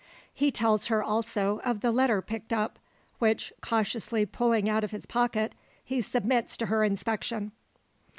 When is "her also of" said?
0.87-1.81